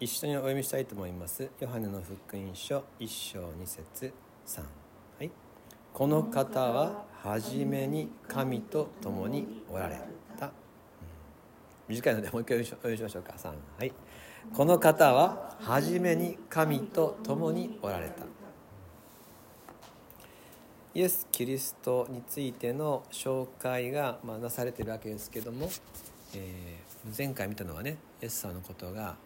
[0.00, 1.50] 一緒にお読みしたいと思います。
[1.58, 4.12] ヨハネの福音書一章二節
[4.44, 4.64] 三。
[5.18, 5.30] はい。
[5.92, 9.96] この方は初めに神と共におられ
[10.38, 10.52] た、うん、
[11.88, 13.32] 短いのでもう一回お読みしましょうか。
[13.36, 13.54] 三。
[13.76, 13.92] はい。
[14.54, 18.24] この方は初めに神と共におられた。
[20.94, 25.68] イエス・キリストについての紹介が、まあ、なされているわけですけども、
[26.36, 29.16] えー、前回見たのはねイエス様のことが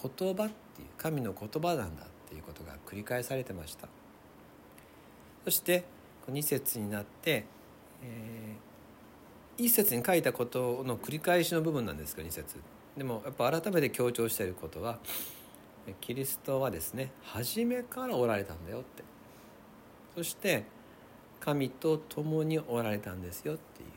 [0.00, 3.88] 言葉っていう神の言葉なんだっていうことが繰り返されてました。
[5.44, 5.84] そして
[6.30, 7.46] 2節になって、
[8.02, 12.56] えー、1節に書いたことの繰り返しの部分なんですけど2節。
[12.96, 14.98] でもやっぱ改めて強調していることは
[16.00, 19.02] キリストはですね初めからおられたんだよって。
[20.14, 20.64] そして
[21.40, 23.88] 神と共におられたんですよっていう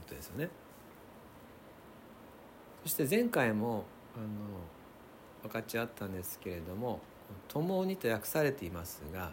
[0.00, 0.48] ことですよね。
[2.82, 3.84] そして前回も
[4.16, 4.26] あの
[5.42, 7.00] 分かち合ったんですけれども
[7.48, 9.32] 「共に」と訳されていますが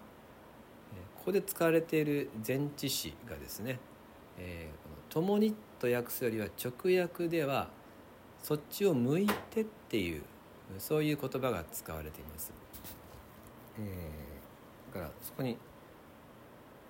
[1.19, 3.79] ここで使われている前置詞がですね
[4.39, 7.69] 「えー、共に」と訳すよりは直訳では
[8.41, 10.23] 「そっちを向いて」っていう
[10.77, 12.53] そういう言葉が使われています。
[13.77, 15.57] えー、だからそこに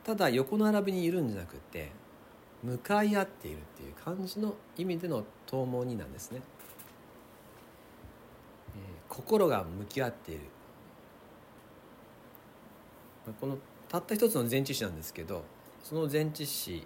[0.04, 1.92] ただ横並びにいるんじゃなくて
[2.64, 6.42] 向かい合っているっていう感じの意味での「共に」なんですね。
[9.10, 10.42] 心が向き合っている
[13.40, 13.58] この
[13.90, 15.44] たった一つの前置詞なんですけど
[15.84, 16.86] その前置詞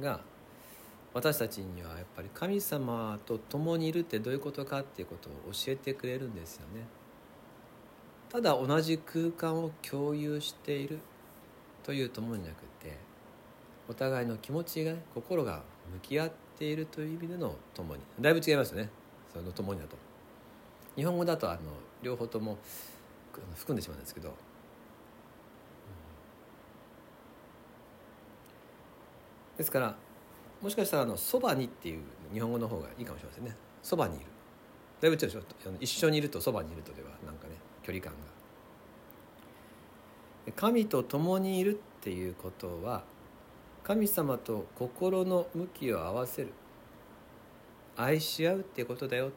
[0.00, 0.20] が
[1.14, 6.84] 私たちにはやっぱり神様と共にいるってどういうことかっていうことを教えてくれるんですよね。
[8.30, 11.00] ただ同じ空間を共有している
[11.82, 12.96] という共になくて
[13.88, 18.88] お互いの気持ちが、ね、心が向き合っているという意味での共にだいぶ違いますよね
[19.34, 20.11] その共にだと。
[20.96, 21.60] 日本語だとあの
[22.02, 22.58] 両方とも
[23.56, 24.34] 含んでしまうんですけど、
[29.56, 29.94] ですから
[30.60, 32.02] もしかしたらあの「そばに」っていう
[32.32, 34.26] 日本語の方がいいかもしれませんね「そばにいる」
[35.00, 35.42] だいぶ違うでしょ。
[35.80, 38.32] 一緒にいるとそばにいるとではなんかね距離感が。
[40.56, 43.04] 神と共にいるっていうことは
[43.84, 46.52] 神様と心の向きを合わせる。
[47.96, 49.30] 愛し合うっていうことだよ。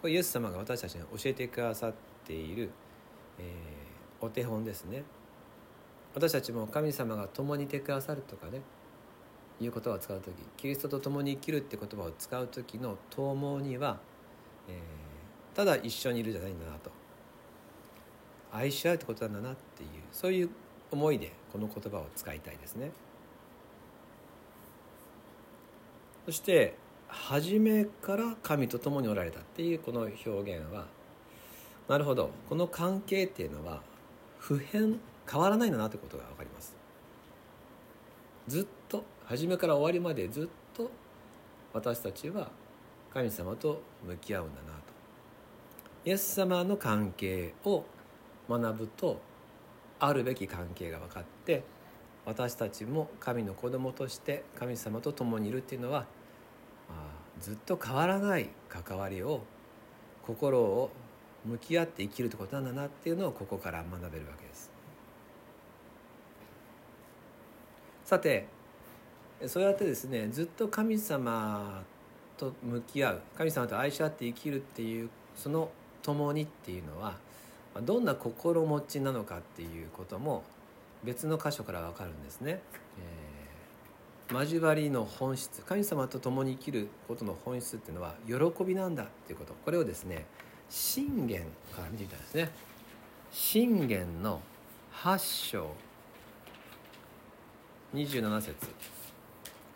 [0.00, 1.92] これイエス様が私たちに教えてくださっ
[2.24, 2.70] ている、
[3.38, 5.04] えー、お手本ですね
[6.14, 8.60] 私たちも神様が共にいてくださるとかね
[9.60, 13.98] いう言葉を使う時キリストと共に生きるって言葉を使う時の「共には」
[14.68, 16.90] えー、ただ一緒にいるじゃないんだなと
[18.52, 20.50] 愛し合うってことなんだなっていうそういう
[20.90, 22.90] 思いでこの言葉を使いたいですね。
[26.24, 26.74] そして
[27.08, 30.86] 初めから神と共におられたっていうこの表現は
[31.88, 32.30] なるほど。
[32.48, 33.80] この関係っていうのは
[34.38, 34.98] 普遍
[35.30, 36.74] 変わらないんだなということが分かります。
[38.48, 40.90] ずっと初めから終わりまでずっと
[41.72, 42.50] 私たちは
[43.12, 44.74] 神様と向き合うんだなと。
[46.04, 47.84] イエス様の関係を
[48.48, 49.20] 学ぶと
[49.98, 51.62] あるべき関係が分かって
[52.24, 56.06] 私たちも神の子供として神様と共にいるっていうのは
[57.40, 59.42] ずっと変わらない関わりを
[60.26, 60.90] 心を
[61.44, 64.70] 向き合って生きるってことなんだなっていうのをここから学べるわけです。
[68.04, 68.46] さて
[69.46, 71.82] そうやってですねずっと神様
[72.36, 75.70] と向き合う神様と愛し合って生きるっていうその
[76.02, 77.16] 共にっていうのは
[77.82, 80.44] どんな心持ちなのかっていうことも
[81.04, 82.60] 別の箇所から分かるんですね。
[82.98, 83.35] えー
[84.32, 89.54] 交わりの本質神様と共に生きることの本質っていうのは喜びなんだっていうこと。
[89.64, 90.26] これをですね
[90.68, 91.42] 信玄
[91.74, 92.50] から見てみたいですね。
[93.30, 94.40] 信玄の
[94.92, 95.70] 8章
[97.94, 98.54] 27節。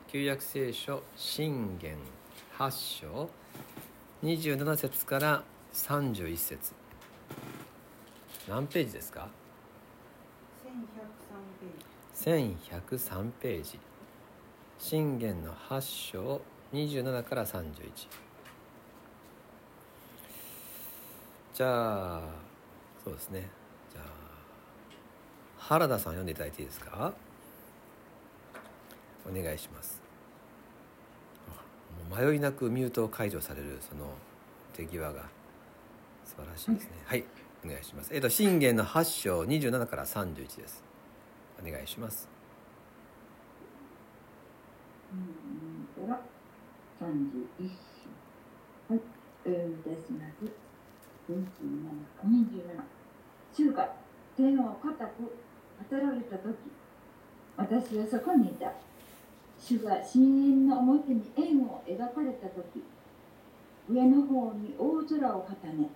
[0.08, 1.96] 旧約聖書信玄
[2.58, 3.30] 8章
[4.24, 6.72] 27節から31節。
[8.48, 9.28] 何ページですか
[12.16, 13.78] ？1103ページ
[14.80, 15.80] 信玄の8
[16.12, 16.40] 章
[16.72, 17.62] 27から31
[21.54, 22.22] じゃあ
[23.04, 23.48] そうですね。
[23.92, 24.04] じゃあ
[25.58, 27.12] 原田さん読んでいただいていいですか？
[29.28, 30.00] お願いします。
[32.10, 34.06] 迷いなくミュートを解除されるその
[34.72, 35.24] 手際が。
[36.24, 37.24] 素晴らしいですね、はい、
[37.64, 38.14] お願いします。
[38.14, 40.82] えっ、と信玄の8章27から31です。
[41.62, 42.39] お願いします
[45.10, 46.20] から
[47.00, 48.94] 31章。
[48.94, 49.00] はい、
[49.44, 50.70] 読み出します。
[51.30, 52.82] 27
[53.52, 53.88] 主が
[54.36, 55.36] 天を固く
[55.90, 56.56] 当たられた時
[57.56, 58.72] 私はそこにいた
[59.58, 62.82] 主が深淵の表に円を描かれた時
[63.88, 65.88] 上の方に大空を固め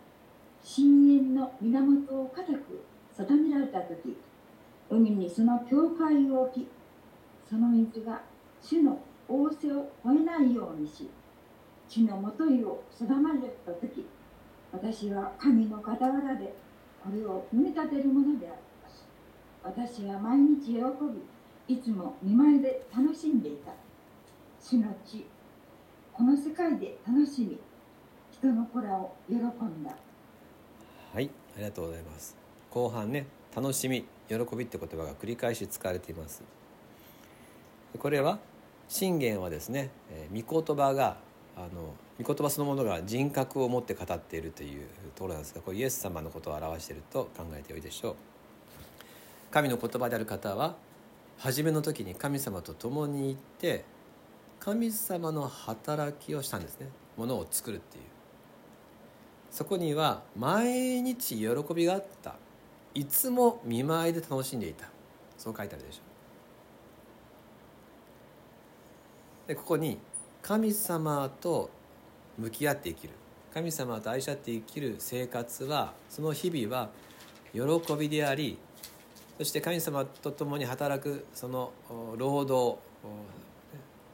[0.63, 2.85] 深淵の源を固く
[3.17, 4.17] 定められた時
[4.91, 6.69] 海にその境界を置き
[7.49, 8.23] その水が
[8.65, 11.11] 主の仰せを超えないようにし
[11.89, 14.07] 地のもといを定まれた時
[14.73, 16.55] 私は神の傍らで
[17.03, 18.57] これを埋め立てるものである
[19.65, 20.81] 私は毎日喜
[21.67, 23.73] びいつも見舞いで楽しんでいた。
[24.61, 25.25] 主の地
[26.13, 27.59] この世界で楽しみ
[28.31, 29.41] 人の子らを喜ん
[29.83, 29.97] だ。
[31.13, 32.37] はいありがとうございます。
[32.71, 33.27] 後半ね
[33.57, 36.43] 楽しみ喜びって言葉が繰り返し使われています。
[37.99, 38.39] これは
[38.89, 41.17] 信玄はですね、えー、御言葉が
[41.57, 48.15] あの御言葉そのものが人格を持って語っているというところなんですがこれイエス様のことを表していると考えてよいでしょう。
[49.51, 50.77] 神の言葉である方は
[51.39, 53.85] 初めの時に神様と共にいて
[54.61, 56.89] 神様の働きをしたんですね。
[57.17, 58.05] ものを作るっていう。
[59.51, 62.35] そこには毎日喜びがあった。
[62.95, 64.89] いつも見舞いで楽しんでいた。
[65.37, 66.15] そう書いてあるでしょう
[69.47, 69.99] でここに
[70.43, 71.71] 神様と
[72.39, 73.15] 向き合って生きる。
[73.55, 76.91] 神様と愛し合って生きる生活はその日々は
[77.53, 78.59] 喜びであり
[79.39, 81.71] そして神様と共に働くその
[82.17, 82.79] 労働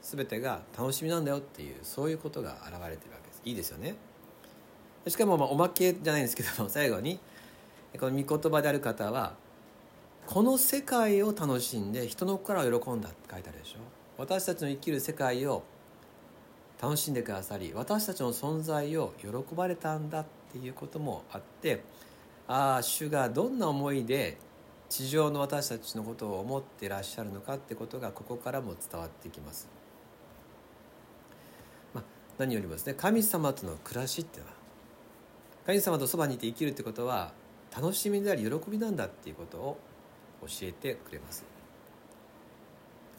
[0.03, 3.41] 全てが楽しみなんだよっていうそういうことが現れてるわけです。
[3.45, 3.95] いいですよね。
[5.07, 7.19] しかもまあおまけじゃないんですけども 最後に
[7.99, 9.35] この御言葉である方は
[10.27, 14.00] この世界を楽しんで人の心を喜んだって書いてあるでしょ。
[14.21, 15.63] 私たちの生きる世界を
[16.79, 21.83] 楽しんでくださり私たちの存在を喜ばれたんだっていうこともあって
[22.47, 24.37] ああ主がどんな思いで
[24.89, 29.67] 地上の私たちのことを思ってらっしゃるのかってことがここからも伝わってきます。
[31.95, 32.03] まあ、
[32.37, 34.55] 何よりもですね神様との暮らしっていうのは
[35.65, 37.31] 神様とそばにいて生きるってことは
[37.75, 39.77] 楽しみであり喜びなんだっていうことを
[40.41, 41.50] 教えてくれます。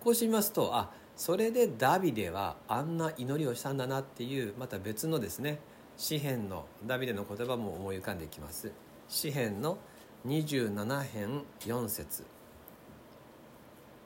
[0.02, 5.60] こうしてみますとあそれでダビデはあんな祈りをしたんだなっていうまた別のですね
[5.96, 8.72] 詩篇のダビデの言葉も思い浮かんできます。
[9.08, 9.78] 詩篇の
[10.26, 12.24] 27編4節。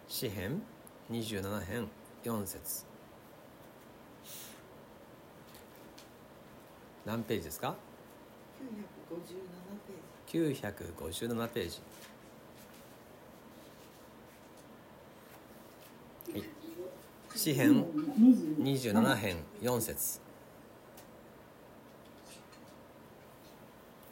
[0.08, 0.60] 詩篇
[1.10, 1.88] 27編
[2.24, 2.84] 4節。
[7.06, 7.76] 何ページですか
[10.28, 10.66] ？957ページ。
[10.66, 11.80] 957ページ。
[17.46, 17.84] 8編
[18.60, 20.20] 27編4節。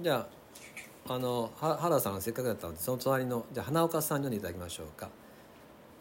[0.01, 0.29] じゃ
[1.09, 5.09] ああの原さんがせっかくだったのでその隣のじゃ花岡さん読んでいただきましょうか。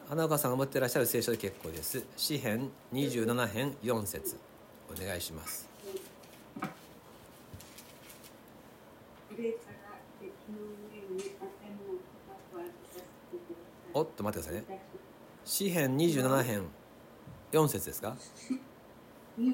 [0.08, 2.04] 花岡さんが持ってらっしゃる聖書で結構です。
[2.18, 4.38] 詩編27編4節。
[4.92, 5.68] お願いします。
[13.96, 14.82] おっと待ってくださいね。
[15.46, 16.83] 詩編27編。
[17.54, 18.18] 4節ですか
[19.38, 19.46] ？7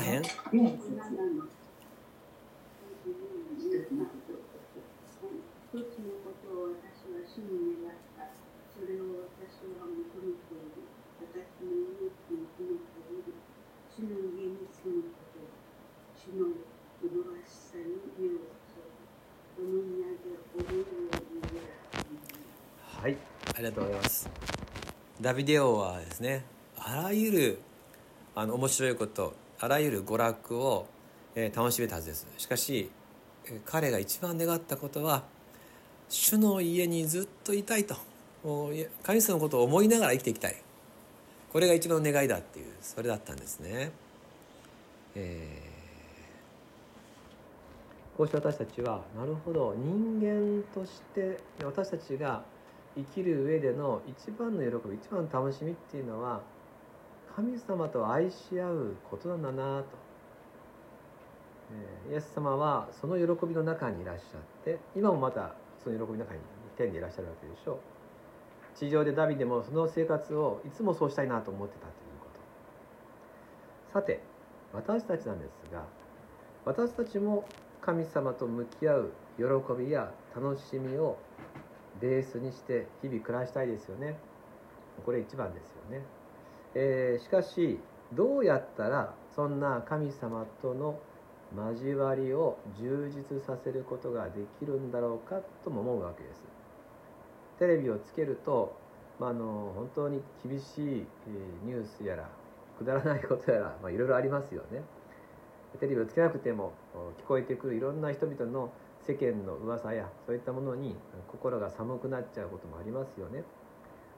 [0.00, 0.28] 編一
[5.72, 8.28] つのことを私は主に願った。
[8.76, 10.84] それを私は求めている。
[11.24, 13.32] 私の命に求めている。
[13.88, 15.48] 主の家に住むこと。
[16.12, 16.52] 主の
[17.08, 17.08] 麗
[17.48, 18.92] しさに目を注ぐ。
[19.56, 21.16] この宮で踊るよう
[21.54, 21.64] に
[23.00, 23.16] はい、
[23.54, 24.28] ありがとうございます。
[25.22, 26.57] ダビデオはですね、
[26.90, 27.58] あらゆる
[28.34, 30.86] あの面白いこと、あらゆる娯楽を、
[31.34, 32.26] えー、楽しめたはずです。
[32.38, 32.90] しかし、
[33.64, 35.24] 彼が一番願ったことは
[36.08, 37.96] 主の家にずっといたいと
[39.02, 40.56] 神様のことを思いながら生きていきたい
[41.52, 43.90] これが一番の願いだっていうそれだったんですね、
[45.14, 52.42] えー、こうして私たちはなるほど人間として私たちが
[52.96, 56.40] 生きる上での一番の喜び一番の楽しみっていうのは
[57.36, 59.86] 神様と愛し合うことなんだなと、
[62.06, 66.40] えー、イエス様はその喜びの中にいらっしゃって今もまたその喜びの中に
[66.76, 67.78] 天でいらっしゃるわけでしょう。
[68.76, 72.26] 地上でダビデもその生活をいつもそうしたいなと思ってたというこ
[73.92, 73.92] と。
[73.92, 74.22] さて
[74.72, 75.84] 私たちなんですが
[76.64, 77.44] 私たちも
[77.80, 79.44] 神様と向き合う喜
[79.78, 81.18] びや楽しみを
[82.00, 84.18] ベースにして日々暮らしたいですよね。
[85.04, 86.02] これ一番ですよね、
[86.80, 87.76] えー、しかし
[88.12, 91.00] どうやったらそんな神様との
[91.72, 96.42] 交わりを充実させることができるんだろうかとも思うわけです。
[97.58, 98.76] テレビをつけると、
[99.18, 100.82] まあ、あの本当に厳しい
[101.64, 102.28] ニュースやら
[102.78, 104.82] くだらないことやら、まあ、いろいろありますよね。
[105.80, 106.72] テレビをつけなくても
[107.24, 108.70] 聞こえてくるいろんな人々の
[109.04, 110.94] 世間の噂やそういったものに
[111.26, 113.42] 心が寒くなっちゃうこともありますよね。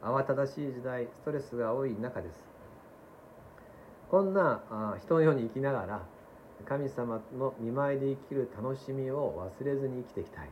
[0.02, 2.34] 慌ただしい時代ストレスが多い中です。
[4.10, 6.00] こんな人のように生きながら
[6.66, 10.50] 神様の見舞いで生きる楽しみを忘れずに生きていきたい。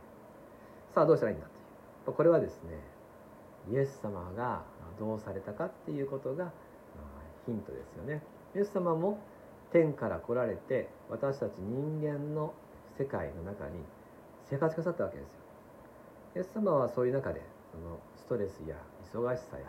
[0.93, 1.47] さあどうしたらいいんだ
[2.05, 2.15] という。
[2.15, 2.79] これはですね
[3.71, 4.63] イエス様が
[4.99, 6.51] どうされたかっていうことが
[7.45, 8.23] ヒントですよね。
[8.55, 9.19] イエス様も
[9.71, 12.53] 天から来られて私たち人間の
[12.97, 13.83] 世界の中に
[14.49, 15.33] 生活くださったわけですよ。
[16.37, 17.41] イエス様はそういう中で
[17.71, 18.75] そのトレスや
[19.11, 19.63] 忙しさや、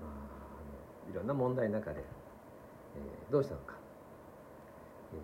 [0.00, 3.74] まあ、あのいろんな問題の中で、えー、どうしたのか、
[5.12, 5.16] え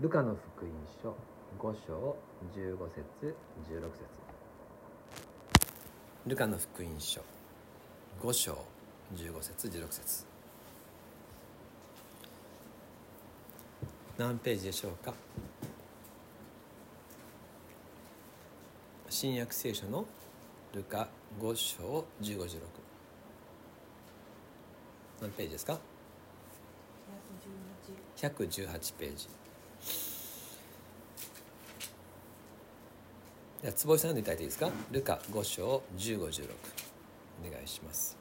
[0.00, 0.70] ー、ルカの福音
[1.02, 1.16] 書
[1.58, 2.16] 5章
[2.54, 3.34] 15節
[3.68, 4.04] 16節。
[6.26, 7.20] ルカの福音書
[8.22, 8.64] 5章
[9.16, 10.26] 15節16節。
[14.16, 15.12] 何ページでしょうか。
[19.10, 20.04] 新約聖書の
[20.74, 21.08] ルカ
[21.40, 22.58] 5章1516
[25.20, 25.78] 何ページですか
[28.16, 29.28] ？118ページ。
[33.62, 34.70] じゃあ坪井さんでいただいていいですか？
[34.90, 36.50] ルカ5章1516
[37.46, 38.16] お願いします。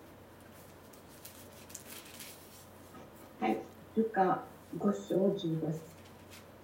[3.40, 3.58] はい。
[3.96, 4.44] ルカ
[4.78, 5.80] 5章15節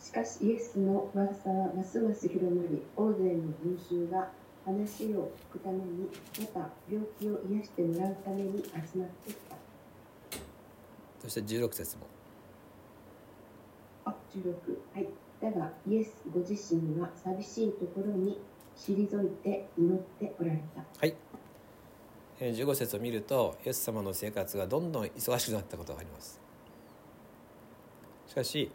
[0.02, 4.30] しかしイエスの噂はますます広まり大勢の群衆が
[4.70, 6.10] 話を聞くために
[6.40, 9.56] また病気を癒してもらうために集まってきた。
[11.22, 12.04] そして16節も。
[14.06, 14.54] あ16
[14.94, 15.08] はい。
[15.42, 18.40] だがイエスご自身は寂しいところに
[18.78, 20.84] 退いて祈っておられた。
[21.00, 21.16] はい。
[22.40, 26.40] 15節を見るとイエス様の生活がどんどん忙しくなったことがあります。
[28.28, 28.72] しかし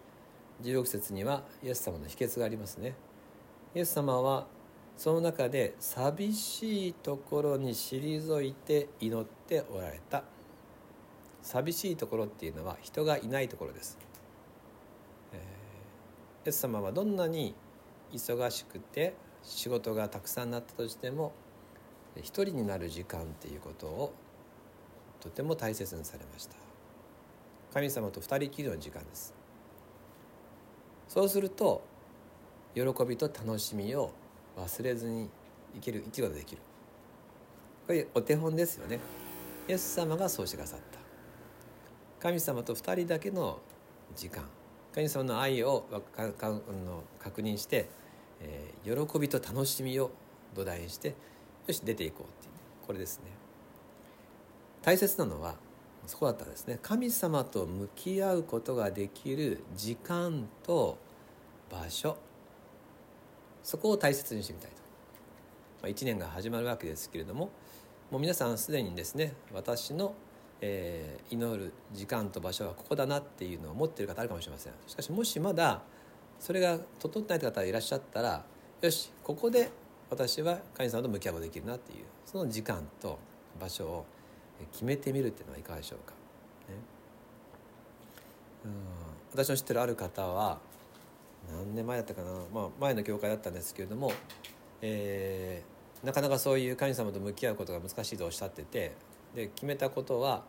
[0.62, 2.94] 16節にはイエス様の秘訣がありますね。
[3.76, 4.46] イエス様は
[4.96, 10.24] その中で寂しいところに退いて祈っておられた。
[11.44, 13.98] 寂しいところっていうのは人がいないところです、
[15.34, 17.54] えー、イエス様はどんなに
[18.14, 21.34] 忙しくて仕事がたくさんなったとしても
[22.16, 24.14] 一人になる時間っていうことを
[25.20, 26.56] とても大切にされました。
[27.74, 29.34] 神様と二人きりの時間です。
[31.08, 31.82] そうすると
[32.74, 34.12] 喜びと楽しみを
[34.56, 35.28] 忘れずに
[35.74, 36.62] 生きる生きることができる。
[37.86, 38.98] これお手本ですよね。
[39.68, 40.98] イエス様がそうしてくださった。
[42.20, 43.58] 神様と2人だけの
[44.16, 44.44] 時間。
[44.94, 45.84] 神様の愛を
[47.18, 47.88] 確認して、
[48.40, 50.10] え、喜びと楽しみを
[50.54, 51.14] 土台にして
[51.66, 52.52] よし出ていこうっていう。
[52.86, 53.24] これですね。
[54.82, 55.56] 大切なのは
[56.06, 56.78] そこだったんですね。
[56.82, 60.98] 神様と向き合うことができる時間と
[61.70, 62.16] 場所。
[63.64, 64.76] そこを大切にしてみたいと、
[65.82, 67.50] まあ、1年が始まるわけですけれども
[68.10, 70.14] もう皆さんすでにですね私の、
[70.60, 74.72] えー、祈る時間と場所はここだなっていうのを持っている方あるかもしれません。
[74.86, 75.82] しかしもしまだ
[76.38, 78.44] それが整ってない方がいらっしゃったら
[78.82, 79.70] よしここで
[80.10, 83.18] 私は神様と向き合うことができるなっていうその時間と
[83.58, 84.06] 場所を
[84.72, 86.16] 決めてみるっていうのはいかがでしょうか、ね、
[88.66, 88.72] うん。
[89.32, 90.58] 私の知ってるある方は
[91.50, 94.12] 何年前だったかな、まあ、前の教会だったんですけれども、
[94.82, 98.92] えー、なかなかそういう神様と向き合うことが難しいとおっしゃってて
[99.34, 100.44] で決めたことは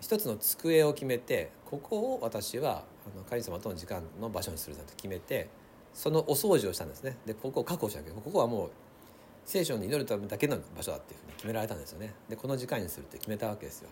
[0.00, 5.48] 一つの机を決めてここを私はあの神様との時間の場所にするんだと決めて
[5.92, 7.16] そのお掃除をしたんですね。
[7.26, 8.70] でここを確保したけどここはもう
[9.44, 12.14] 聖書に祈るためだけの場所だっていうふうに決められたんですよね。
[12.28, 13.88] でこの時間にするって決めたわけですよ。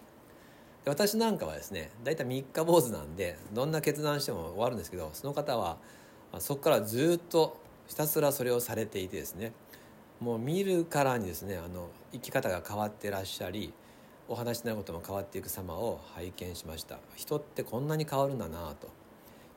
[0.84, 5.78] で私なんかはですね大体3日坊主なんでどんな決断しても終わるんですけどその方は
[6.38, 7.56] そこからずっと
[7.86, 9.52] ひたすらそれをされていてですね。
[10.20, 13.74] もう見るからにですねあの生き方が変わってらっしゃり
[14.28, 16.98] お話しなることも変わっていく様を拝見しました。
[17.14, 18.88] 人ってこんなに変わるんだなと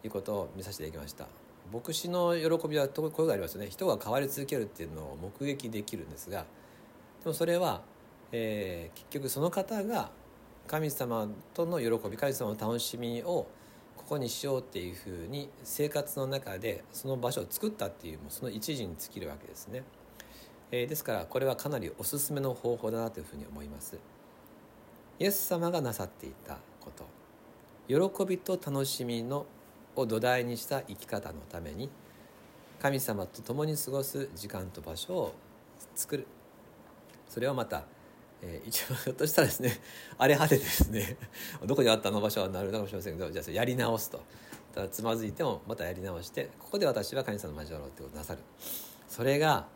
[0.03, 1.27] いうことを見させていただきました。
[1.71, 3.69] 牧師の喜びはこういうがありますよね。
[3.69, 6.45] 人が変わり続けるっていうのを目撃できるんですが
[7.23, 7.81] でもそれは、
[8.31, 10.09] えー、結局その方が
[10.67, 13.47] 神様との喜び神様の楽しみを
[13.99, 19.83] ここにしようっていうふうに生活の中でその場所を作ったっていうもうその一時に尽きるわけですね、
[20.71, 23.99] えー、ですからこれはかなりおすすめの方法だなというふうに思います。
[25.19, 27.05] イエス様がなさっていたこと。
[27.89, 29.45] 喜びと楽しみの
[29.95, 31.89] を土台にした生き方のために
[32.81, 35.35] 神様と共に過ごす時間と場所を
[35.93, 36.25] 作る。
[37.27, 37.83] それをまた、
[38.41, 39.79] えー、一番ひょっとしたらですね
[40.17, 41.17] 荒れ果てですね
[41.65, 44.21] どこにあったの場所はなるのかもしれませんけどじゃあやり直すと。
[44.73, 48.41] ただつまずいてもまたやり直してここで私は神様の交わろうってことをなさる。
[49.07, 49.67] それが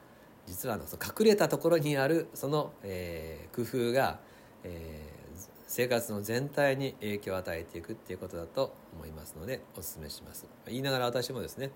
[0.46, 4.20] 実はのその隠れたところにあるその、えー、工夫が、
[4.64, 10.46] えー、生活の全体に影響を与えていくっていうことだと思いますのでお勧めします。
[10.68, 11.72] 言いながら私もですね、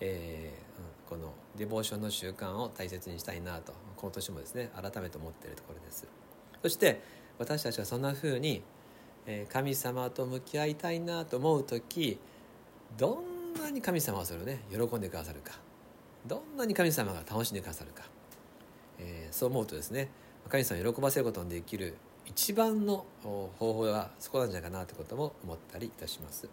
[0.00, 6.06] えー、このデボーションの習慣を大切にしたいなと今年もですね改めて思っているところです。
[6.62, 7.00] そして
[7.38, 8.62] 私たちはそんなふうに
[9.48, 12.18] 神様と向き合いたいなと思う時
[12.96, 13.22] ど
[13.56, 15.54] んなに神様はそれをね喜んでくださるか
[16.26, 18.04] どんなに神様が楽しんでくださるか、
[18.98, 20.08] えー、そう思うとですね
[20.48, 21.94] 神様を喜ばせることのできる
[22.24, 26.48] 一番の方法はそこなんじゃないかなということも思ったりいたします。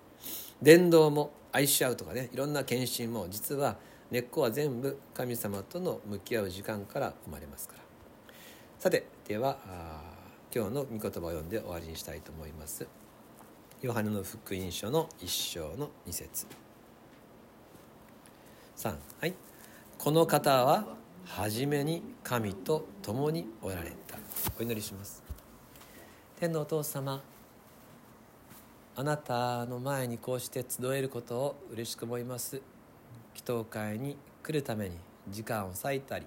[0.62, 3.77] 伝道も愛し合うとかねいろんな献身も実は
[4.12, 7.83] 根っこは全部神様との向き合う時間から生まれますから。
[8.79, 9.57] さてでは
[10.53, 12.86] 今日の御言葉を読んで終わりにしたいと思います。
[13.81, 16.48] ヨハネの福音書の一章の二節。
[18.77, 19.33] 3はい。
[19.98, 20.86] この方は
[21.25, 24.17] 初めに神と共におられた。
[24.60, 25.24] お祈りします。
[26.39, 27.24] 天のお父様
[28.95, 32.62] あなたの前にこうして集えることを嬉しく思います。
[33.35, 34.97] 祈祷会に来るために
[35.29, 36.25] 時間を割いたり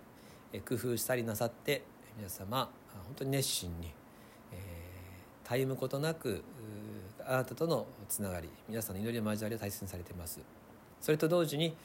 [0.69, 1.83] 工夫したりなさって
[2.17, 2.71] 皆様
[3.05, 3.93] 本当に熱心に、
[4.53, 6.43] えー、たゆむことなく
[7.27, 10.41] あなたとのつながり皆さんの祈りの交わりを大切にされています。
[11.01, 11.77] それと同時に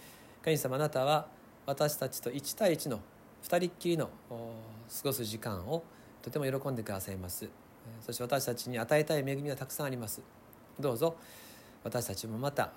[0.43, 1.27] 神様あなたは
[1.65, 2.99] 私たちと1対1の
[3.43, 4.35] 2人っきりの過
[5.03, 5.83] ごす時間を
[6.21, 7.49] とても喜んでくださいます。
[8.01, 10.21] そして私たちに与えたい恵みはたくさんあります。
[10.79, 11.15] どうぞ
[11.83, 12.71] 私たちもまた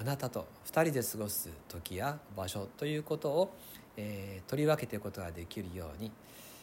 [0.00, 3.52] あなたと2人で過ごす時や場所ということを、
[3.96, 6.12] えー、取り分けていくことができるように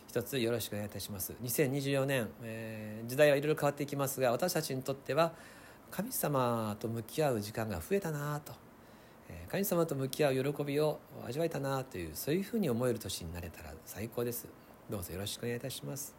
[0.08, 1.34] 一つよろしくお願いいたします。
[1.44, 5.34] 2024年、えー、時代はいろいろ変わっていきますが私たちにとっては
[5.92, 8.54] 神様と向き合う時間が増えたなと、
[9.28, 14.48] えー、神様と向き合う喜びを味わえたなというそういうふうに思える年になれたら最高です。
[14.90, 16.16] どうぞよろしくお願いいたします。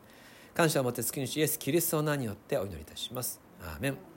[0.52, 3.40] 感謝を持って月主イエスキリストの名によってお祈りいたします。
[3.62, 4.15] アーメン。